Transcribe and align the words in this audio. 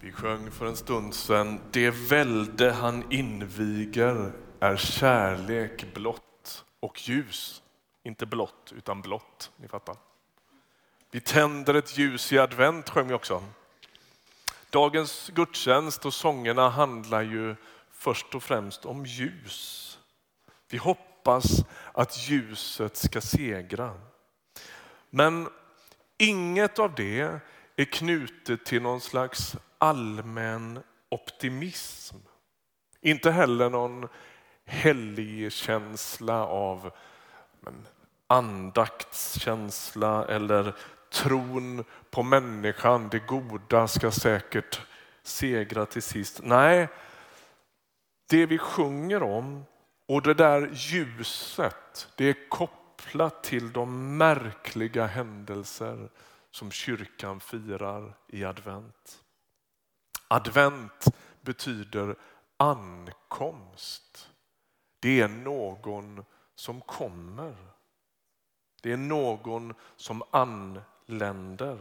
Vi 0.00 0.12
sjöng 0.12 0.50
för 0.50 0.66
en 0.66 0.76
stund 0.76 1.14
sedan, 1.14 1.60
det 1.70 1.90
välde 1.90 2.72
han 2.72 3.12
inviger 3.12 4.32
är 4.60 4.76
kärlek 4.76 5.94
blått 5.94 6.64
och 6.80 7.08
ljus. 7.08 7.62
Inte 8.02 8.26
blått, 8.26 8.72
utan 8.76 9.02
blått. 9.02 9.50
Ni 9.56 9.68
fattar. 9.68 9.96
Vi 11.10 11.20
tänder 11.20 11.74
ett 11.74 11.98
ljus 11.98 12.32
i 12.32 12.38
advent 12.38 12.90
sjöng 12.90 13.08
vi 13.08 13.14
också. 13.14 13.44
Dagens 14.70 15.30
gudstjänst 15.34 16.06
och 16.06 16.14
sångerna 16.14 16.68
handlar 16.68 17.22
ju 17.22 17.56
först 17.92 18.34
och 18.34 18.42
främst 18.42 18.84
om 18.84 19.06
ljus. 19.06 19.98
Vi 20.70 20.78
hoppas 20.78 21.44
att 21.92 22.28
ljuset 22.28 22.96
ska 22.96 23.20
segra. 23.20 23.94
Men 25.10 25.48
inget 26.18 26.78
av 26.78 26.94
det 26.94 27.40
är 27.76 27.84
knutet 27.84 28.64
till 28.64 28.82
någon 28.82 29.00
slags 29.00 29.56
allmän 29.78 30.82
optimism. 31.08 32.16
Inte 33.00 33.30
heller 33.30 33.70
någon 33.70 34.08
helgkänsla 34.64 36.46
av 36.46 36.90
andaktskänsla 38.26 40.24
eller 40.26 40.74
tron 41.10 41.84
på 42.10 42.22
människan, 42.22 43.08
det 43.08 43.18
goda 43.18 43.88
ska 43.88 44.10
säkert 44.10 44.80
segra 45.22 45.86
till 45.86 46.02
sist. 46.02 46.40
Nej, 46.42 46.88
det 48.28 48.46
vi 48.46 48.58
sjunger 48.58 49.22
om 49.22 49.64
och 50.06 50.22
det 50.22 50.34
där 50.34 50.70
ljuset, 50.72 52.08
det 52.16 52.24
är 52.24 52.48
kopplat 52.48 53.42
till 53.42 53.72
de 53.72 54.16
märkliga 54.16 55.06
händelser 55.06 56.10
som 56.50 56.70
kyrkan 56.70 57.40
firar 57.40 58.16
i 58.28 58.44
advent. 58.44 59.24
Advent 60.28 61.04
betyder 61.40 62.16
ankomst. 62.56 64.28
Det 65.00 65.20
är 65.20 65.28
någon 65.28 66.24
som 66.54 66.80
kommer. 66.80 67.56
Det 68.82 68.92
är 68.92 68.96
någon 68.96 69.74
som 69.96 70.22
anländer. 70.30 71.78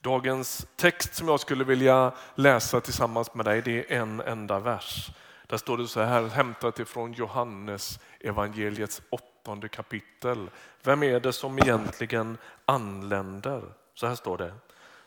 Dagens 0.00 0.66
text 0.76 1.14
som 1.14 1.28
jag 1.28 1.40
skulle 1.40 1.64
vilja 1.64 2.12
läsa 2.34 2.80
tillsammans 2.80 3.34
med 3.34 3.44
dig 3.44 3.62
det 3.62 3.92
är 3.92 4.00
en 4.00 4.20
enda 4.20 4.58
vers. 4.58 5.10
Där 5.46 5.56
står 5.56 5.78
det 5.78 5.88
så 5.88 6.02
här, 6.02 6.28
hämtat 6.28 6.78
ifrån 6.78 7.12
Johannes 7.12 8.00
evangeliets 8.20 9.02
åttonde 9.10 9.68
kapitel. 9.68 10.50
Vem 10.82 11.02
är 11.02 11.20
det 11.20 11.32
som 11.32 11.58
egentligen 11.58 12.38
anländer? 12.64 13.62
Så 13.94 14.06
här 14.06 14.14
står 14.14 14.38
det. 14.38 14.54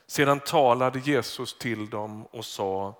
Sedan 0.08 0.40
talade 0.40 1.00
Jesus 1.00 1.58
till 1.58 1.90
dem 1.90 2.26
och 2.26 2.46
sa, 2.46 2.96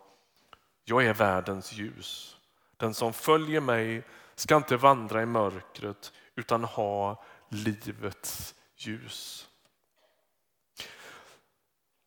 jag 0.84 1.06
är 1.06 1.14
världens 1.14 1.74
ljus. 1.74 2.38
Den 2.78 2.94
som 2.94 3.14
följer 3.14 3.62
mig 3.62 4.04
ska 4.36 4.56
inte 4.56 4.78
vandra 4.78 5.22
i 5.22 5.26
mörkret 5.26 6.14
utan 6.36 6.64
ha 6.64 7.24
livets 7.50 8.56
ljus. 8.76 9.48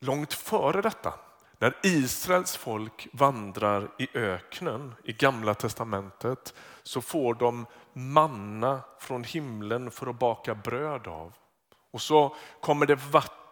Långt 0.01 0.33
före 0.33 0.83
detta, 0.83 1.15
när 1.59 1.75
Israels 1.83 2.57
folk 2.57 3.09
vandrar 3.13 3.91
i 3.99 4.09
öknen 4.15 4.95
i 5.05 5.13
Gamla 5.13 5.55
testamentet 5.55 6.55
så 6.83 7.01
får 7.01 7.35
de 7.35 7.67
manna 7.93 8.81
från 8.99 9.25
himlen 9.25 9.91
för 9.91 10.07
att 10.07 10.19
baka 10.19 10.55
bröd 10.55 11.07
av. 11.07 11.33
Och 11.91 12.03
så 12.03 12.37
kommer 12.61 12.87
det 12.87 12.95
vatten 12.95 13.48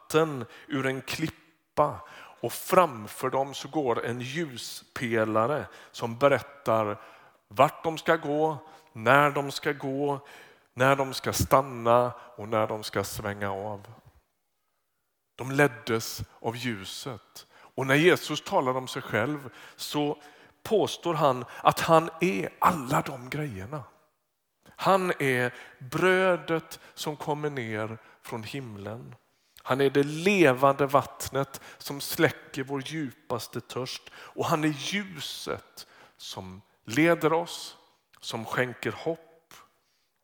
ur 0.66 0.86
en 0.86 1.02
klippa 1.02 2.00
och 2.40 2.52
framför 2.52 3.30
dem 3.30 3.54
så 3.54 3.68
går 3.68 4.06
en 4.06 4.20
ljuspelare 4.20 5.66
som 5.90 6.18
berättar 6.18 7.00
vart 7.48 7.84
de 7.84 7.98
ska 7.98 8.16
gå, 8.16 8.58
när 8.92 9.30
de 9.30 9.50
ska 9.50 9.72
gå, 9.72 10.20
när 10.74 10.96
de 10.96 11.14
ska 11.14 11.32
stanna 11.32 12.12
och 12.36 12.48
när 12.48 12.66
de 12.66 12.82
ska 12.82 13.04
svänga 13.04 13.52
av. 13.52 13.86
De 15.36 15.50
leddes 15.50 16.22
av 16.40 16.56
ljuset. 16.56 17.46
Och 17.52 17.86
när 17.86 17.94
Jesus 17.94 18.40
talar 18.44 18.76
om 18.76 18.88
sig 18.88 19.02
själv 19.02 19.50
så 19.76 20.18
påstår 20.62 21.14
han 21.14 21.44
att 21.62 21.80
han 21.80 22.10
är 22.20 22.48
alla 22.58 23.02
de 23.02 23.30
grejerna. 23.30 23.82
Han 24.68 25.12
är 25.18 25.54
brödet 25.78 26.80
som 26.94 27.16
kommer 27.16 27.50
ner 27.50 27.98
från 28.22 28.42
himlen. 28.42 29.14
Han 29.66 29.80
är 29.80 29.90
det 29.90 30.02
levande 30.02 30.86
vattnet 30.86 31.60
som 31.78 32.00
släcker 32.00 32.62
vår 32.62 32.82
djupaste 32.86 33.60
törst 33.60 34.02
och 34.14 34.44
han 34.44 34.64
är 34.64 34.68
ljuset 34.68 35.86
som 36.16 36.62
leder 36.84 37.32
oss, 37.32 37.76
som 38.20 38.44
skänker 38.44 38.92
hopp 38.92 39.54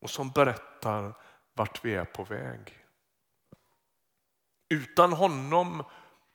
och 0.00 0.10
som 0.10 0.30
berättar 0.30 1.14
vart 1.54 1.84
vi 1.84 1.94
är 1.94 2.04
på 2.04 2.24
väg. 2.24 2.78
Utan 4.68 5.12
honom, 5.12 5.84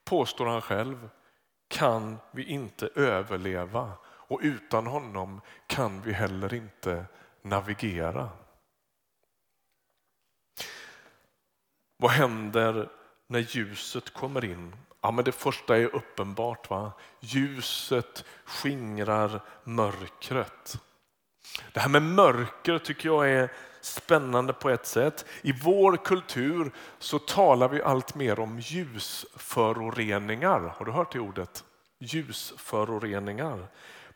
påstår 0.06 0.46
han 0.46 0.62
själv, 0.62 1.10
kan 1.68 2.18
vi 2.32 2.44
inte 2.44 2.90
överleva 2.96 3.92
och 4.06 4.40
utan 4.44 4.88
honom 4.88 5.42
kan 5.68 6.02
vi 6.02 6.14
heller 6.14 6.54
inte 6.54 7.06
navigera. 7.42 8.30
Vad 11.98 12.12
händer 12.12 12.97
när 13.28 13.40
ljuset 13.40 14.14
kommer 14.14 14.46
in? 14.46 14.76
Ja, 15.02 15.12
men 15.12 15.26
det 15.26 15.32
första 15.32 15.78
är 15.78 15.96
uppenbart. 15.96 16.70
Va? 16.70 16.92
Ljuset 17.20 18.26
skingrar 18.46 19.42
mörkret. 19.64 20.80
Det 21.74 21.80
här 21.80 21.90
med 21.90 22.02
mörker 22.02 22.80
tycker 22.80 23.10
jag 23.10 23.30
är 23.30 23.52
spännande 23.82 24.54
på 24.54 24.70
ett 24.70 24.86
sätt. 24.86 25.26
I 25.42 25.52
vår 25.52 25.98
kultur 25.98 26.72
så 27.00 27.20
talar 27.20 27.70
vi 27.70 27.82
allt 27.82 28.16
mer 28.16 28.40
om 28.40 28.60
ljusföroreningar. 28.60 30.60
Har 30.60 30.86
du 30.86 30.92
hört 30.92 31.14
det 31.14 31.20
ordet? 31.20 31.64
Ljusföroreningar. 32.00 33.68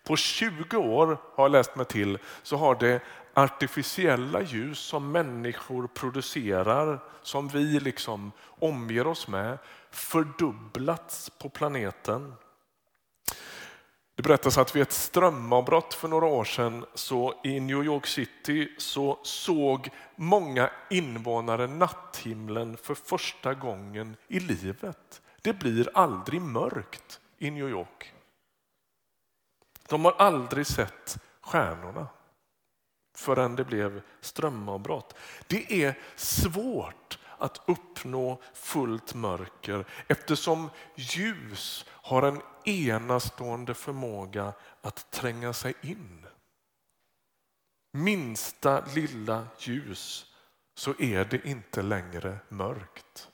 På 0.04 0.16
20 0.16 0.78
år 0.78 1.18
har 1.36 1.44
jag 1.44 1.52
läst 1.52 1.76
mig 1.76 1.86
till 1.86 2.18
så 2.44 2.58
har 2.58 2.76
det 2.76 3.02
artificiella 3.34 4.42
ljus 4.42 4.80
som 4.80 5.12
människor 5.12 5.88
producerar, 5.88 7.00
som 7.22 7.48
vi 7.48 7.80
liksom 7.80 8.32
omger 8.44 9.08
oss 9.08 9.28
med, 9.28 9.58
fördubblats 9.92 11.30
på 11.30 11.50
planeten. 11.50 12.34
Det 14.16 14.24
berättas 14.24 14.58
att 14.58 14.76
vid 14.76 14.82
ett 14.82 14.92
strömavbrott 14.92 15.94
för 15.94 16.08
några 16.08 16.26
år 16.26 16.44
sedan 16.44 16.86
så 16.94 17.34
i 17.44 17.60
New 17.60 17.84
York 17.84 18.08
City 18.08 18.76
så 18.78 19.20
såg 19.24 19.90
många 20.16 20.70
invånare 20.90 21.68
natthimlen 21.68 22.78
för 22.78 22.96
första 22.96 23.54
gången 23.54 24.16
i 24.28 24.40
livet. 24.40 25.22
Det 25.42 25.54
blir 25.54 25.90
aldrig 25.94 26.42
mörkt 26.42 27.20
i 27.38 27.52
New 27.52 27.70
York. 27.70 28.14
De 29.90 30.06
har 30.06 30.12
aldrig 30.12 30.68
sett 30.68 31.18
stjärnorna 31.42 32.08
förrän 33.22 33.56
det 33.56 33.64
blev 33.64 34.02
strömavbrott. 34.22 35.16
Det 35.48 35.84
är 35.84 36.00
svårt 36.16 37.20
att 37.38 37.62
uppnå 37.68 38.42
fullt 38.54 39.14
mörker 39.14 39.86
eftersom 40.08 40.70
ljus 40.96 41.86
har 41.90 42.24
en 42.24 42.42
enastående 42.66 43.74
förmåga 43.74 44.54
att 44.82 45.12
tränga 45.12 45.54
sig 45.54 45.74
in. 45.82 46.26
Minsta 47.94 48.86
lilla 48.96 49.48
ljus 49.60 50.26
så 50.76 50.94
är 51.00 51.26
det 51.26 51.46
inte 51.48 51.82
längre 51.82 52.38
mörkt. 52.50 53.31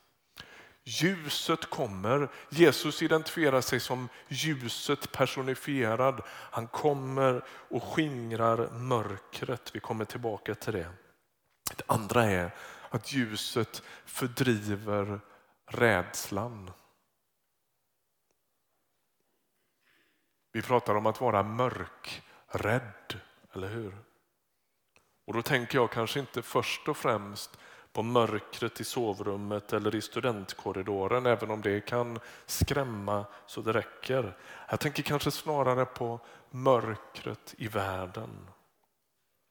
Ljuset 0.90 1.70
kommer. 1.70 2.30
Jesus 2.50 3.02
identifierar 3.02 3.62
sig 3.62 3.80
som 3.80 4.10
ljuset 4.28 5.12
personifierad. 5.12 6.22
Han 6.30 6.68
kommer 6.68 7.46
och 7.50 7.84
skingrar 7.84 8.70
mörkret. 8.70 9.76
Vi 9.76 9.80
kommer 9.80 10.06
tillbaka 10.06 10.56
till 10.56 10.74
det. 10.74 10.90
Det 11.76 11.84
andra 11.88 12.24
är 12.24 12.56
att 12.90 13.14
ljuset 13.14 13.84
fördriver 14.06 15.20
rädslan. 15.66 16.72
Vi 20.52 20.62
pratar 20.62 20.96
om 20.96 21.06
att 21.06 21.22
vara 21.22 21.44
mörkrädd, 21.44 23.22
eller 23.54 23.68
hur? 23.68 23.98
Och 25.26 25.34
då 25.34 25.42
tänker 25.42 25.78
jag 25.78 25.92
kanske 25.92 26.20
inte 26.20 26.42
först 26.42 26.88
och 26.88 26.98
främst 26.98 27.60
på 27.98 28.04
mörkret 28.04 28.82
i 28.82 28.84
sovrummet 28.84 29.74
eller 29.74 29.96
i 29.96 30.02
studentkorridoren, 30.02 31.26
även 31.26 31.52
om 31.52 31.62
det 31.62 31.86
kan 31.86 32.20
skrämma 32.46 33.26
så 33.46 33.62
det 33.62 33.74
räcker. 33.74 34.38
Jag 34.70 34.80
tänker 34.80 35.04
kanske 35.04 35.32
snarare 35.32 35.86
på 35.86 36.20
mörkret 36.50 37.56
i 37.58 37.68
världen. 37.68 38.30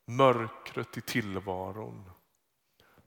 Mörkret 0.06 0.96
i 0.96 1.00
tillvaron. 1.00 2.10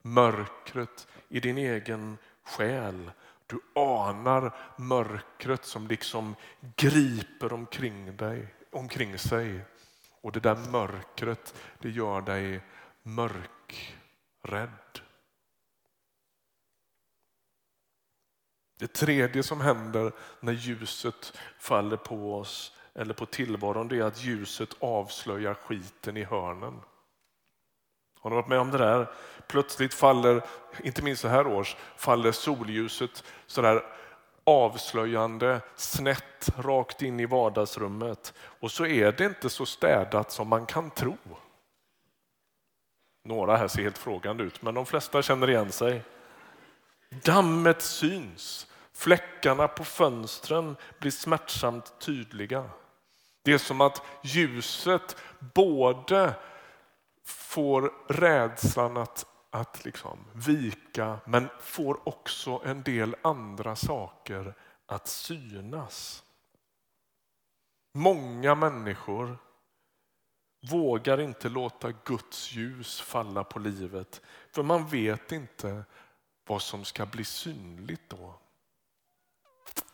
Mörkret 0.01 1.07
i 1.30 1.39
din 1.39 1.57
egen 1.57 2.18
själ. 2.44 3.12
Du 3.47 3.59
anar 3.75 4.56
mörkret 4.77 5.65
som 5.65 5.88
liksom 5.88 6.35
griper 6.75 7.53
omkring, 7.53 8.18
dig, 8.18 8.53
omkring 8.71 9.18
sig. 9.18 9.62
Och 10.21 10.31
det 10.31 10.39
där 10.39 10.71
mörkret 10.71 11.53
det 11.80 11.89
gör 11.89 12.21
dig 12.21 12.62
mörkrädd. 13.03 14.69
Det 18.79 18.93
tredje 18.93 19.43
som 19.43 19.61
händer 19.61 20.11
när 20.39 20.53
ljuset 20.53 21.33
faller 21.57 21.97
på 21.97 22.35
oss 22.35 22.73
eller 22.93 23.13
på 23.13 23.25
tillvaron 23.25 23.87
det 23.87 23.97
är 23.97 24.03
att 24.03 24.23
ljuset 24.23 24.69
avslöjar 24.79 25.53
skiten 25.53 26.17
i 26.17 26.23
hörnen. 26.23 26.81
Har 28.19 28.29
ni 28.29 28.35
varit 28.35 28.47
med 28.47 28.59
om 28.59 28.71
det 28.71 28.77
där? 28.77 29.07
Plötsligt 29.47 29.93
faller, 29.93 30.41
inte 30.83 31.01
minst 31.01 31.21
så 31.21 31.27
här 31.27 31.47
års, 31.47 31.75
faller 31.97 32.31
solljuset 32.31 33.23
sådär 33.47 33.83
avslöjande 34.43 35.61
snett 35.75 36.49
rakt 36.57 37.01
in 37.01 37.19
i 37.19 37.25
vardagsrummet. 37.25 38.33
Och 38.39 38.71
så 38.71 38.85
är 38.85 39.11
det 39.11 39.25
inte 39.25 39.49
så 39.49 39.65
städat 39.65 40.31
som 40.31 40.47
man 40.47 40.65
kan 40.65 40.91
tro. 40.91 41.17
Några 43.23 43.57
här 43.57 43.67
ser 43.67 43.83
helt 43.83 43.97
frågande 43.97 44.43
ut, 44.43 44.61
men 44.61 44.73
de 44.73 44.85
flesta 44.85 45.21
känner 45.21 45.49
igen 45.49 45.71
sig. 45.71 46.03
Dammet 47.09 47.81
syns. 47.81 48.69
Fläckarna 48.99 49.67
på 49.67 49.83
fönstren 49.83 50.75
blir 50.99 51.11
smärtsamt 51.11 51.99
tydliga. 51.99 52.69
Det 53.41 53.53
är 53.53 53.57
som 53.57 53.81
att 53.81 54.01
ljuset 54.23 55.17
både 55.39 56.35
får 57.25 57.93
rädslan 58.07 58.97
att, 58.97 59.25
att 59.49 59.85
liksom 59.85 60.25
vika 60.33 61.19
men 61.25 61.49
får 61.59 62.07
också 62.09 62.61
en 62.65 62.83
del 62.83 63.15
andra 63.21 63.75
saker 63.75 64.53
att 64.85 65.07
synas. 65.07 66.23
Många 67.93 68.55
människor 68.55 69.37
vågar 70.71 71.19
inte 71.19 71.49
låta 71.49 71.91
Guds 71.91 72.51
ljus 72.51 73.01
falla 73.01 73.43
på 73.43 73.59
livet 73.59 74.21
för 74.51 74.63
man 74.63 74.87
vet 74.87 75.31
inte 75.31 75.83
vad 76.47 76.61
som 76.61 76.85
ska 76.85 77.05
bli 77.05 77.23
synligt 77.23 78.09
då. 78.09 78.39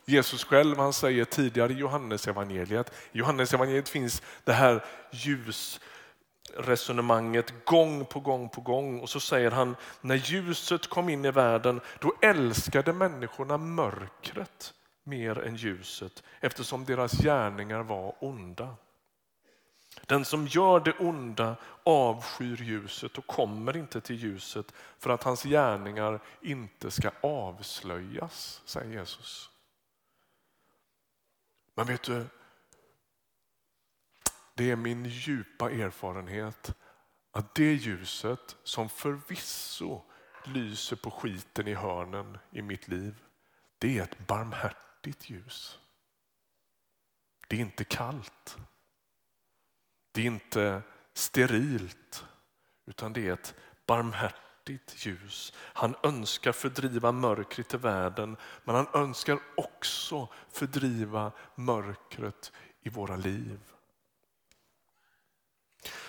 Jesus 0.08 0.44
själv 0.44 0.78
han 0.78 0.92
säger 0.92 1.24
tidigare 1.24 1.72
i 1.72 1.76
Johannesevangeliet, 1.76 2.92
i 3.12 3.18
Johannesevangeliet 3.18 3.88
finns 3.88 4.22
det 4.44 4.52
här 4.52 4.84
ljusresonemanget 5.10 7.64
gång 7.64 8.04
på 8.04 8.20
gång 8.20 8.48
på 8.48 8.60
gång 8.60 9.00
och 9.00 9.08
så 9.08 9.20
säger 9.20 9.50
han 9.50 9.76
när 10.00 10.14
ljuset 10.14 10.86
kom 10.86 11.08
in 11.08 11.24
i 11.24 11.30
världen 11.30 11.80
då 12.00 12.14
älskade 12.22 12.92
människorna 12.92 13.58
mörkret 13.58 14.74
mer 15.04 15.38
än 15.38 15.56
ljuset 15.56 16.22
eftersom 16.40 16.84
deras 16.84 17.12
gärningar 17.12 17.82
var 17.82 18.14
onda. 18.20 18.74
Den 20.06 20.24
som 20.24 20.46
gör 20.46 20.80
det 20.80 20.94
onda 20.98 21.56
avskyr 21.84 22.62
ljuset 22.62 23.18
och 23.18 23.26
kommer 23.26 23.76
inte 23.76 24.00
till 24.00 24.16
ljuset 24.16 24.72
för 24.98 25.10
att 25.10 25.22
hans 25.22 25.42
gärningar 25.42 26.20
inte 26.42 26.90
ska 26.90 27.10
avslöjas, 27.20 28.62
säger 28.64 28.98
Jesus. 28.98 29.50
Men 31.76 31.86
vet 31.86 32.02
du, 32.02 32.26
det 34.54 34.70
är 34.70 34.76
min 34.76 35.04
djupa 35.04 35.70
erfarenhet 35.70 36.74
att 37.30 37.54
det 37.54 37.74
ljuset 37.74 38.56
som 38.62 38.88
förvisso 38.88 40.02
lyser 40.44 40.96
på 40.96 41.10
skiten 41.10 41.68
i 41.68 41.74
hörnen 41.74 42.38
i 42.50 42.62
mitt 42.62 42.88
liv, 42.88 43.24
det 43.78 43.98
är 43.98 44.02
ett 44.02 44.26
barmhärtigt 44.26 45.30
ljus. 45.30 45.78
Det 47.48 47.56
är 47.56 47.60
inte 47.60 47.84
kallt. 47.84 48.56
Det 50.12 50.20
är 50.20 50.26
inte 50.26 50.82
sterilt, 51.12 52.24
utan 52.86 53.12
det 53.12 53.28
är 53.28 53.32
ett 53.32 53.54
barmhärtigt 53.86 54.45
ljus. 54.70 55.52
Han 55.56 55.94
önskar 56.02 56.52
fördriva 56.52 57.12
mörkret 57.12 57.74
i 57.74 57.76
världen, 57.76 58.36
men 58.64 58.74
han 58.74 58.86
önskar 58.94 59.38
också 59.56 60.28
fördriva 60.52 61.32
mörkret 61.54 62.52
i 62.82 62.88
våra 62.88 63.16
liv. 63.16 63.58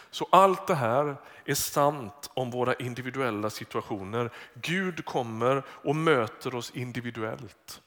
Så 0.10 0.28
allt 0.32 0.68
det 0.68 0.76
här 0.76 1.16
är 1.46 1.56
sant 1.56 2.30
om 2.34 2.52
våra 2.52 2.74
individuella 2.74 3.50
situationer. 3.50 4.34
Gud 4.54 5.06
kommer 5.06 5.64
och 5.70 5.96
möter 5.96 6.56
oss 6.56 6.72
individuellt. 6.72 7.82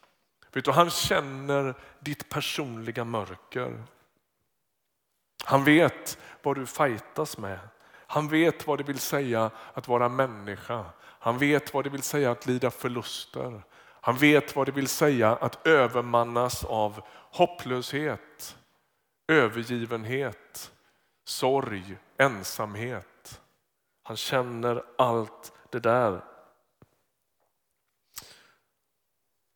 Vet 0.53 0.65
du, 0.65 0.71
han 0.71 0.91
känner 0.91 1.75
ditt 2.01 2.29
personliga 2.29 3.05
mörker. 3.05 3.83
Han 5.45 5.65
vet 5.65 6.19
vad 6.43 6.57
du 6.57 6.67
fightas 6.67 7.39
med. 7.39 7.59
Han 8.11 8.29
vet 8.29 8.67
vad 8.67 8.79
det 8.79 8.85
vill 8.85 8.99
säga 8.99 9.51
att 9.75 9.89
vara 9.89 10.09
människa. 10.09 10.85
Han 11.01 11.39
vet 11.39 11.75
vad 11.75 11.85
det 11.85 11.91
vill 11.91 12.03
säga 12.03 12.31
att 12.31 12.47
lida 12.47 12.71
förluster. 12.71 13.63
Han 14.01 14.17
vet 14.17 14.57
vad 14.57 14.67
det 14.67 14.73
vill 14.73 14.89
säga 14.89 15.37
att 15.37 15.67
övermannas 15.67 16.65
av 16.65 17.03
hopplöshet, 17.33 18.57
övergivenhet, 19.29 20.73
sorg, 21.25 21.99
ensamhet. 22.19 23.41
Han 24.03 24.17
känner 24.17 24.83
allt 24.99 25.53
det 25.71 25.81
där. 25.81 26.25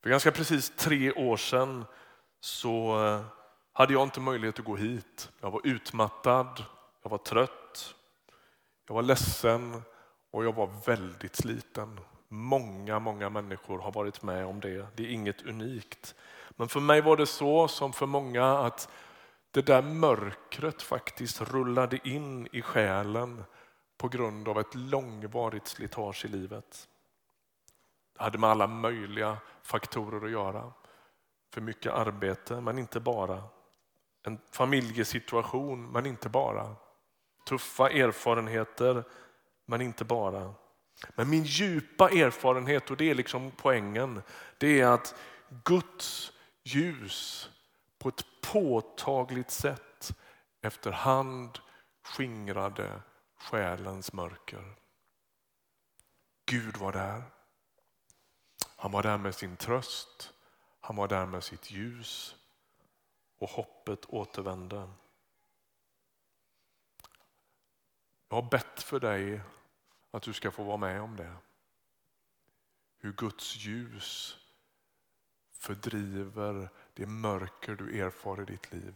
För 0.03 0.11
ganska 0.11 0.33
precis 0.33 0.73
tre 0.77 1.13
år 1.13 1.37
sedan 1.37 1.85
så 2.41 3.07
eh, 3.07 3.25
hade 3.73 3.93
jag 3.93 4.03
inte 4.03 4.21
möjlighet 4.21 4.59
att 4.59 4.65
gå 4.65 4.77
hit. 4.77 5.31
Jag 5.41 5.51
var 5.51 5.61
utmattad, 5.65 6.65
jag 7.03 7.11
var 7.11 7.19
trött, 7.19 7.64
jag 8.87 8.95
var 8.95 9.03
ledsen 9.03 9.83
och 10.31 10.45
jag 10.45 10.53
var 10.53 10.71
väldigt 10.87 11.37
sliten. 11.37 12.01
Många, 12.29 12.99
många 12.99 13.31
människor 13.31 13.79
har 13.79 13.93
varit 13.93 14.23
med 14.23 14.47
om 14.47 14.61
det. 14.61 14.87
Det 14.97 15.03
är 15.03 15.11
inget 15.11 15.43
unikt. 15.43 16.15
Men 16.51 16.69
för 16.69 16.81
mig 16.81 17.01
var 17.01 17.17
det 17.17 17.27
så 17.27 17.69
som 17.69 17.93
för 17.93 18.07
många 18.07 18.59
att 18.59 18.89
det 19.51 19.67
där 19.67 19.83
mörkret 19.83 20.83
faktiskt 20.83 21.41
rullade 21.41 22.09
in 22.09 22.49
i 22.53 22.63
själen 22.63 23.45
på 23.97 24.09
grund 24.09 24.49
av 24.49 24.61
ett 24.61 24.75
långvarigt 24.75 25.67
slitage 25.67 26.25
i 26.25 26.29
livet. 26.29 26.89
Det 28.17 28.23
hade 28.23 28.39
med 28.39 28.51
alla 28.51 28.67
möjliga 28.67 29.37
faktorer 29.63 30.25
att 30.25 30.31
göra. 30.31 30.73
För 31.53 31.61
mycket 31.61 31.93
arbete, 31.93 32.61
men 32.61 32.79
inte 32.79 33.01
bara. 33.01 33.43
En 34.23 34.39
familjesituation, 34.51 35.93
men 35.93 36.07
inte 36.07 36.29
bara. 36.29 36.77
Tuffa 37.45 37.91
erfarenheter, 37.91 39.05
men 39.67 39.81
inte 39.81 40.05
bara. 40.05 40.55
Men 41.15 41.31
min 41.31 41.45
djupa 41.45 42.11
erfarenhet, 42.11 42.91
och 42.91 42.97
det 42.97 43.11
är 43.11 43.15
liksom 43.15 43.51
poängen, 43.57 44.23
det 44.59 44.81
är 44.81 44.87
att 44.87 45.15
Guds 45.65 46.33
ljus 46.63 47.51
på 47.99 48.09
ett 48.09 48.25
påtagligt 48.53 49.51
sätt 49.51 50.17
efterhand 50.63 51.59
skingrade 52.03 53.03
själens 53.37 54.13
mörker. 54.13 54.75
Gud 56.47 56.77
var 56.77 56.93
där. 56.93 57.23
Han 58.77 58.93
var 58.93 59.03
där 59.03 59.19
med 59.19 59.35
sin 59.35 59.57
tröst, 59.57 60.33
han 60.81 60.97
var 60.97 61.09
där 61.09 61.27
med 61.27 61.45
sitt 61.45 61.71
ljus 61.71 62.37
och 63.39 63.51
hoppet 63.51 64.07
återvände. 64.09 64.89
Jag 68.29 68.43
har 68.43 68.51
bett 68.51 68.83
för 68.83 69.01
dig 69.01 69.41
att 70.11 70.23
du 70.23 70.33
ska 70.33 70.51
få 70.51 70.63
vara 70.63 70.77
med 70.77 71.01
om 71.01 71.17
det. 71.17 71.33
Hur 72.99 73.13
Guds 73.13 73.57
ljus 73.57 74.39
fördriver 75.59 76.69
det 76.95 77.07
mörker 77.07 77.75
du 77.75 78.01
erfar 78.01 78.43
i 78.43 78.45
ditt 78.45 78.73
liv. 78.73 78.95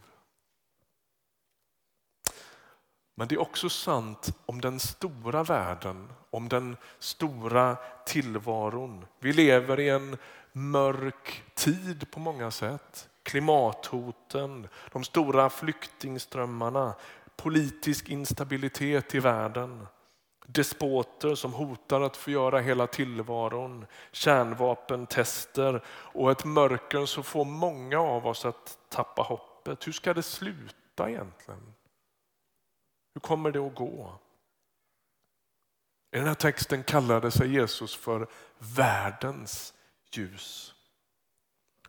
Men 3.15 3.27
det 3.27 3.35
är 3.35 3.41
också 3.41 3.69
sant 3.69 4.37
om 4.45 4.61
den 4.61 4.79
stora 4.79 5.43
världen, 5.43 6.13
om 6.29 6.49
den 6.49 6.77
stora 6.99 7.77
tillvaron. 8.05 9.05
Vi 9.19 9.33
lever 9.33 9.79
i 9.79 9.89
en 9.89 10.17
mörk 10.51 11.43
tid 11.53 12.11
på 12.11 12.19
många 12.19 12.51
sätt. 12.51 13.09
Klimathoten, 13.23 14.67
de 14.91 15.03
stora 15.03 15.49
flyktingströmmarna, 15.49 16.95
politisk 17.39 18.09
instabilitet 18.09 19.15
i 19.15 19.19
världen. 19.19 19.87
Despoter 20.47 21.35
som 21.35 21.53
hotar 21.53 22.01
att 22.01 22.17
förgöra 22.17 22.59
hela 22.59 22.87
tillvaron, 22.87 23.85
kärnvapentester 24.11 25.83
och 25.89 26.31
ett 26.31 26.45
mörker 26.45 27.05
som 27.05 27.23
får 27.23 27.45
många 27.45 27.99
av 27.99 28.27
oss 28.27 28.45
att 28.45 28.77
tappa 28.89 29.21
hoppet. 29.21 29.87
Hur 29.87 29.91
ska 29.91 30.13
det 30.13 30.23
sluta 30.23 31.09
egentligen? 31.09 31.73
Hur 33.13 33.21
kommer 33.21 33.51
det 33.51 33.59
att 33.59 33.75
gå? 33.75 34.19
I 36.11 36.17
den 36.17 36.27
här 36.27 36.33
texten 36.33 36.83
kallade 36.83 37.31
sig 37.31 37.53
Jesus 37.53 37.95
för 37.95 38.27
världens 38.57 39.73
ljus. 40.11 40.75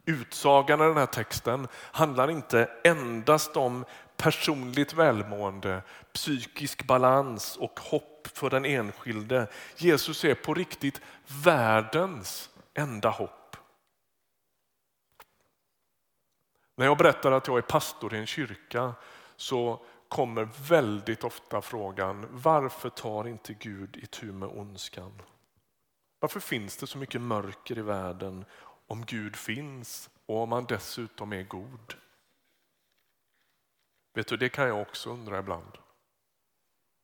Utsagan 0.05 0.81
i 0.81 0.85
den 0.85 0.97
här 0.97 1.07
texten 1.07 1.69
handlar 1.75 2.31
inte 2.31 2.71
endast 2.85 3.57
om 3.57 3.85
personligt 4.21 4.93
välmående, 4.93 5.83
psykisk 6.13 6.85
balans 6.85 7.57
och 7.57 7.81
hopp 7.81 8.29
för 8.35 8.51
den 8.51 8.65
enskilde. 8.65 9.49
Jesus 9.77 10.25
är 10.25 10.35
på 10.35 10.55
riktigt 10.55 11.01
världens 11.45 12.51
enda 12.75 13.11
hopp. 13.11 13.57
När 16.77 16.87
jag 16.87 16.99
berättar 16.99 17.33
att 17.33 17.47
jag 17.47 17.59
är 17.59 17.63
pastor 17.63 18.15
i 18.15 18.19
en 18.19 18.27
kyrka 18.27 18.95
så 19.37 19.85
kommer 20.09 20.49
väldigt 20.69 21.25
ofta 21.25 21.63
frågan 21.63 22.27
varför 22.31 22.91
tar 22.91 23.29
inte 23.29 23.55
Gud 23.55 23.97
itu 23.97 24.33
med 24.33 24.49
ondskan? 24.49 25.23
Varför 26.21 26.41
finns 26.41 26.77
det 26.77 26.87
så 26.87 26.99
mycket 26.99 27.21
mörker 27.21 27.79
i 27.79 27.83
världen 27.83 28.45
om 28.87 29.05
Gud 29.07 29.37
finns 29.37 30.11
och 30.27 30.43
om 30.43 30.53
han 30.53 30.65
dessutom 30.65 31.33
är 31.33 31.43
god? 31.43 31.95
Vet 34.15 34.27
du, 34.27 34.37
det 34.37 34.49
kan 34.49 34.69
jag 34.69 34.83
också 34.83 35.11
undra 35.11 35.39
ibland. 35.39 35.79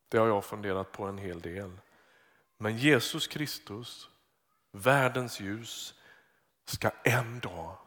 Det 0.09 0.17
har 0.17 0.27
jag 0.27 0.45
funderat 0.45 0.91
på 0.91 1.03
en 1.03 1.17
hel 1.17 1.41
del. 1.41 1.71
Men 2.57 2.77
Jesus 2.77 3.27
Kristus, 3.27 4.09
världens 4.71 5.39
ljus, 5.39 5.93
ska 6.65 6.91
en 7.03 7.39
dag 7.39 7.77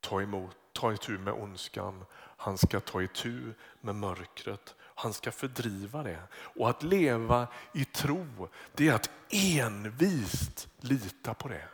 ta 0.00 0.22
emot, 0.22 0.56
ta 0.72 0.92
itu 0.92 1.18
med 1.18 1.34
ondskan. 1.34 2.04
Han 2.36 2.58
ska 2.58 2.80
ta 2.80 3.02
itu 3.02 3.54
med 3.80 3.94
mörkret. 3.94 4.74
Han 4.80 5.12
ska 5.12 5.32
fördriva 5.32 6.02
det. 6.02 6.22
Och 6.32 6.70
att 6.70 6.82
leva 6.82 7.48
i 7.74 7.84
tro, 7.84 8.48
det 8.74 8.88
är 8.88 8.94
att 8.94 9.10
envist 9.30 10.68
lita 10.80 11.34
på 11.34 11.48
det. 11.48 11.68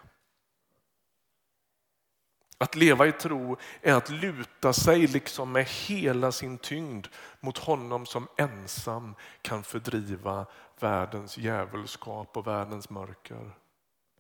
Att 2.59 2.75
leva 2.75 3.07
i 3.07 3.13
tro 3.13 3.57
är 3.83 3.95
att 3.95 4.11
luta 4.11 4.73
sig 4.73 5.07
liksom 5.07 5.53
med 5.53 5.65
hela 5.65 6.33
sin 6.33 6.59
tyngd 6.59 7.07
mot 7.41 7.59
honom 7.59 8.07
som 8.07 8.29
ensam 8.37 9.15
kan 9.43 9.63
fördriva 9.63 10.47
världens 10.81 11.39
djävulskap 11.39 12.37
och 12.37 12.47
världens 12.47 12.91
mörker. 12.91 13.51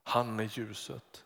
Han 0.04 0.40
är 0.40 0.44
ljuset. 0.44 1.24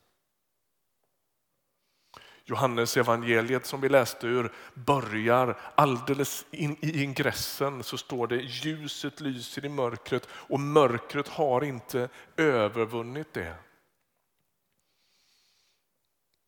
Johannes 2.44 2.96
evangeliet 2.96 3.66
som 3.66 3.80
vi 3.80 3.88
läste 3.88 4.26
ur 4.26 4.52
börjar 4.74 5.58
alldeles 5.74 6.46
in 6.50 6.76
i 6.80 7.02
ingressen 7.02 7.82
så 7.82 7.98
står 7.98 8.26
det 8.26 8.36
ljuset 8.36 9.20
lyser 9.20 9.64
i 9.64 9.68
mörkret 9.68 10.28
och 10.32 10.60
mörkret 10.60 11.28
har 11.28 11.64
inte 11.64 12.08
övervunnit 12.36 13.32
det. 13.32 13.54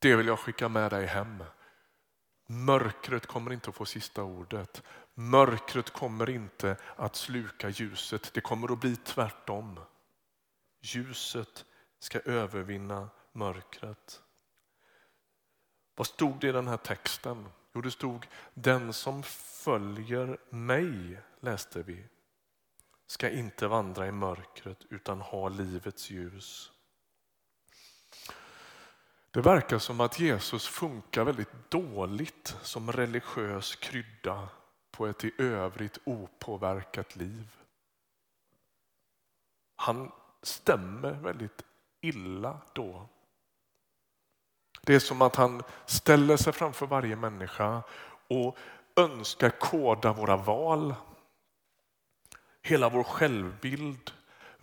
Det 0.04 0.16
vill 0.16 0.26
jag 0.26 0.38
skicka 0.38 0.68
med 0.68 0.90
dig 0.90 1.06
hem. 1.06 1.44
Mörkret 2.46 3.26
kommer 3.26 3.52
inte 3.52 3.70
att 3.70 3.76
få 3.76 3.84
sista 3.84 4.22
ordet. 4.22 4.82
Mörkret 5.14 5.90
kommer 5.90 6.30
inte 6.30 6.76
att 6.96 7.16
sluka 7.16 7.68
ljuset. 7.68 8.30
Det 8.34 8.40
kommer 8.40 8.72
att 8.72 8.80
bli 8.80 8.96
tvärtom. 8.96 9.80
Ljuset 10.80 11.64
ska 11.98 12.20
övervinna 12.20 13.08
mörkret. 13.32 14.22
Vad 15.94 16.06
stod 16.06 16.40
det 16.40 16.48
i 16.48 16.52
den 16.52 16.68
här 16.68 16.76
texten? 16.76 17.48
Jo, 17.74 17.80
det 17.80 17.90
stod 17.90 18.26
den 18.54 18.92
som 18.92 19.22
följer 19.22 20.38
mig, 20.50 21.20
läste 21.40 21.82
vi, 21.82 22.06
ska 23.06 23.30
inte 23.30 23.66
vandra 23.66 24.06
i 24.06 24.12
mörkret 24.12 24.78
utan 24.90 25.20
ha 25.20 25.48
livets 25.48 26.10
ljus. 26.10 26.70
Det 29.34 29.40
verkar 29.40 29.78
som 29.78 30.00
att 30.00 30.20
Jesus 30.20 30.68
funkar 30.68 31.24
väldigt 31.24 31.70
dåligt 31.70 32.56
som 32.62 32.92
religiös 32.92 33.76
krydda 33.76 34.48
på 34.90 35.06
ett 35.06 35.24
i 35.24 35.32
övrigt 35.38 35.98
opåverkat 36.04 37.16
liv. 37.16 37.56
Han 39.76 40.12
stämmer 40.42 41.12
väldigt 41.12 41.64
illa 42.00 42.60
då. 42.72 43.08
Det 44.82 44.94
är 44.94 45.00
som 45.00 45.22
att 45.22 45.36
han 45.36 45.62
ställer 45.86 46.36
sig 46.36 46.52
framför 46.52 46.86
varje 46.86 47.16
människa 47.16 47.82
och 48.28 48.58
önskar 48.96 49.50
koda 49.50 50.12
våra 50.12 50.36
val, 50.36 50.94
hela 52.62 52.88
vår 52.88 53.04
självbild, 53.04 54.10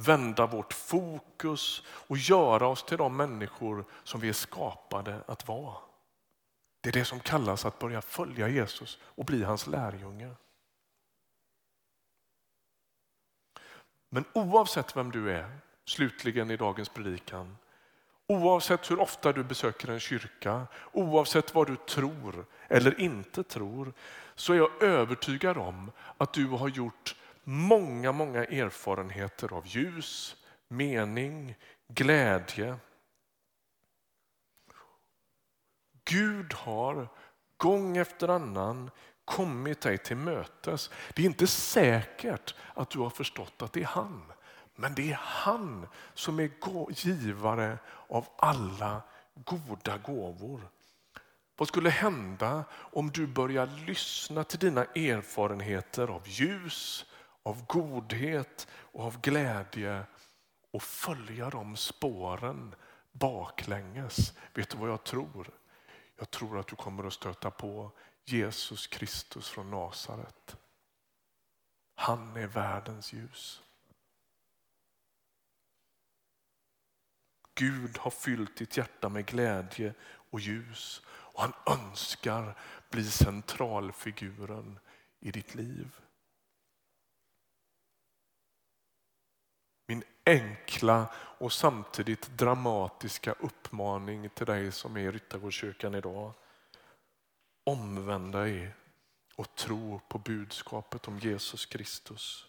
vända 0.06 0.46
vårt 0.46 0.74
fokus 0.74 1.84
och 1.88 2.18
göra 2.18 2.68
oss 2.68 2.84
till 2.84 2.98
de 2.98 3.18
människor 3.18 3.86
som 4.04 4.22
vi 4.22 4.30
är 4.30 4.34
skapade 4.34 5.22
att 5.26 5.48
vara. 5.48 5.78
Det 6.82 6.90
är 6.90 6.94
det 6.94 7.06
som 7.06 7.20
kallas 7.20 7.66
att 7.66 7.80
börja 7.80 8.02
följa 8.02 8.48
Jesus 8.48 9.00
och 9.04 9.26
bli 9.26 9.44
hans 9.44 9.68
lärjunge. 9.68 10.30
Men 14.10 14.26
oavsett 14.34 14.98
vem 14.98 15.12
du 15.12 15.32
är, 15.32 15.58
slutligen 15.86 16.52
i 16.52 16.58
dagens 16.58 16.90
predikan, 16.90 17.58
oavsett 18.28 18.92
hur 18.92 19.00
ofta 19.00 19.34
du 19.34 19.44
besöker 19.44 19.88
en 19.88 20.00
kyrka, 20.00 20.68
oavsett 20.92 21.56
vad 21.56 21.68
du 21.68 21.76
tror 21.76 22.46
eller 22.68 23.00
inte 23.00 23.44
tror, 23.44 23.94
så 24.36 24.54
är 24.54 24.58
jag 24.58 24.84
övertygad 24.84 25.58
om 25.58 25.92
att 26.18 26.34
du 26.34 26.48
har 26.48 26.68
gjort 26.70 27.16
många, 27.44 28.12
många 28.12 28.46
erfarenheter 28.46 29.54
av 29.54 29.68
ljus, 29.68 30.36
mening, 30.68 31.56
glädje. 31.88 32.78
Gud 36.04 36.54
har 36.54 37.08
gång 37.58 37.98
efter 37.98 38.28
annan 38.28 38.92
kommit 39.26 39.82
dig 39.82 39.98
till 39.98 40.18
mötes. 40.18 40.90
Det 41.14 41.22
är 41.22 41.26
inte 41.26 41.48
säkert 41.48 42.56
att 42.74 42.90
du 42.90 43.00
har 43.00 43.10
förstått 43.10 43.62
att 43.62 43.74
det 43.74 43.82
är 43.82 43.86
han. 43.86 44.32
Men 44.76 44.96
det 44.96 45.12
är 45.12 45.20
han 45.22 45.88
som 46.14 46.40
är 46.40 46.52
givare 47.06 47.78
av 48.08 48.28
alla 48.38 49.02
goda 49.36 49.98
gåvor. 49.98 50.62
Vad 51.58 51.68
skulle 51.68 51.90
hända 51.90 52.64
om 52.72 53.12
du 53.12 53.28
börjar 53.28 53.86
lyssna 53.88 54.44
till 54.44 54.60
dina 54.60 54.84
erfarenheter 54.84 56.08
av 56.08 56.22
ljus, 56.26 57.06
av 57.44 57.66
godhet 57.66 58.68
och 58.72 59.04
av 59.04 59.22
glädje 59.22 60.06
och 60.72 60.84
följa 60.84 61.50
de 61.50 61.76
spåren 61.76 62.76
baklänges. 63.12 64.34
Vet 64.54 64.70
du 64.70 64.78
vad 64.78 64.90
jag 64.90 65.04
tror? 65.04 65.50
Jag 66.18 66.32
tror 66.32 66.60
att 66.60 66.68
du 66.68 66.76
kommer 66.76 67.04
att 67.04 67.14
stöta 67.14 67.52
på 67.52 67.92
Jesus 68.26 68.88
Kristus 68.88 69.50
från 69.50 69.72
Nasaret. 69.72 70.58
Han 71.96 72.38
är 72.38 72.48
världens 72.48 73.14
ljus. 73.14 73.62
Gud 77.56 77.98
har 77.98 78.12
fyllt 78.12 78.58
ditt 78.58 78.78
hjärta 78.78 79.10
med 79.10 79.26
glädje 79.26 79.94
och 80.04 80.40
ljus 80.40 81.02
och 81.08 81.42
han 81.42 81.54
önskar 81.80 82.58
bli 82.90 83.04
centralfiguren 83.04 84.80
i 85.20 85.32
ditt 85.32 85.56
liv. 85.56 86.02
Min 89.92 90.04
enkla 90.26 91.08
och 91.16 91.54
samtidigt 91.54 92.38
dramatiska 92.38 93.32
uppmaning 93.32 94.30
till 94.30 94.46
dig 94.46 94.72
som 94.72 94.98
är 94.98 95.02
i 95.02 95.12
Ryttargårdskyrkan 95.12 95.96
idag. 95.96 96.34
Omvänd 97.64 98.32
dig 98.32 98.74
och 99.36 99.56
tro 99.56 100.02
på 100.08 100.18
budskapet 100.18 101.08
om 101.08 101.20
Jesus 101.20 101.66
Kristus. 101.66 102.46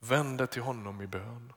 Vänd 0.00 0.38
dig 0.38 0.46
till 0.46 0.62
honom 0.62 1.02
i 1.02 1.06
bön. 1.06 1.52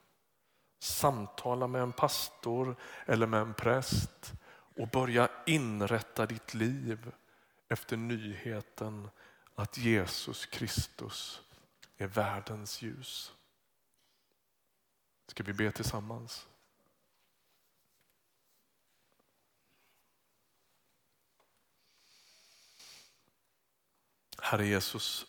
Samtala 0.79 1.67
med 1.67 1.81
en 1.81 1.93
pastor 1.93 2.75
eller 3.05 3.27
med 3.27 3.41
en 3.41 3.53
präst 3.53 4.33
och 4.77 4.87
börja 4.87 5.29
inrätta 5.45 6.25
ditt 6.25 6.53
liv 6.53 7.11
efter 7.69 7.97
nyheten 7.97 9.09
att 9.55 9.77
Jesus 9.77 10.45
Kristus 10.45 11.41
är 11.97 12.07
världens 12.07 12.81
ljus. 12.81 13.33
Ska 15.33 15.43
vi 15.43 15.53
be 15.53 15.71
tillsammans? 15.71 16.47
Herre 24.37 24.65
Jesus, 24.65 25.25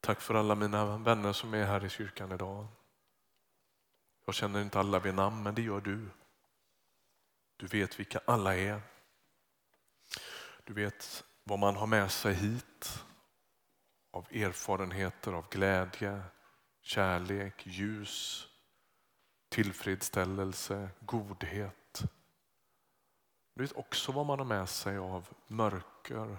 tack 0.00 0.20
för 0.20 0.34
alla 0.34 0.54
mina 0.54 0.98
vänner 0.98 1.32
som 1.32 1.54
är 1.54 1.64
här 1.64 1.84
i 1.84 1.88
kyrkan 1.88 2.32
idag. 2.32 2.66
Jag 4.24 4.34
känner 4.34 4.62
inte 4.62 4.78
alla 4.78 4.98
vid 4.98 5.14
namn, 5.14 5.42
men 5.42 5.54
det 5.54 5.62
gör 5.62 5.80
du. 5.80 6.10
Du 7.56 7.66
vet 7.66 7.98
vilka 8.00 8.20
alla 8.24 8.56
är. 8.56 8.82
Du 10.64 10.72
vet 10.72 11.24
vad 11.44 11.58
man 11.58 11.76
har 11.76 11.86
med 11.86 12.10
sig 12.10 12.34
hit 12.34 13.04
av 14.10 14.26
erfarenheter 14.30 15.32
av 15.32 15.48
glädje, 15.48 16.22
kärlek, 16.86 17.66
ljus, 17.66 18.48
tillfredsställelse, 19.48 20.90
godhet. 21.00 22.02
Du 23.54 23.62
vet 23.62 23.76
också 23.76 24.12
vad 24.12 24.26
man 24.26 24.38
har 24.38 24.46
med 24.46 24.68
sig 24.68 24.96
av 24.98 25.28
mörker, 25.46 26.38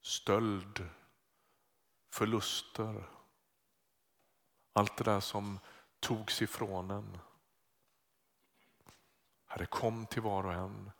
stöld, 0.00 0.88
förluster. 2.12 3.04
Allt 4.72 4.96
det 4.96 5.04
där 5.04 5.20
som 5.20 5.58
togs 6.00 6.42
ifrån 6.42 6.90
en. 6.90 7.18
Herre, 9.46 9.66
kom 9.66 10.06
till 10.06 10.22
var 10.22 10.46
och 10.46 10.54
en. 10.54 10.90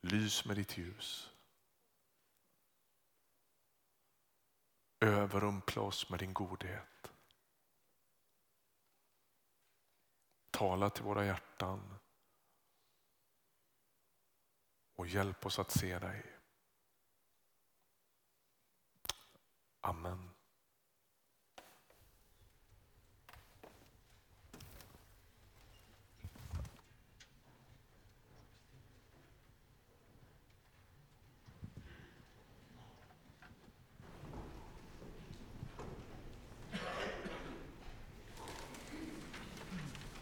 Lys 0.00 0.44
med 0.44 0.56
ditt 0.56 0.78
ljus. 0.78 1.35
Överrumpla 5.00 5.82
oss 5.82 6.10
med 6.10 6.18
din 6.18 6.34
godhet. 6.34 7.12
Tala 10.50 10.90
till 10.90 11.04
våra 11.04 11.24
hjärtan 11.24 11.98
och 14.96 15.06
hjälp 15.06 15.46
oss 15.46 15.58
att 15.58 15.70
se 15.70 15.98
dig. 15.98 16.36
Amen. 19.80 20.35